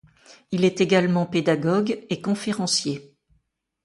[0.51, 3.15] Il est également pédagogue et conférencier.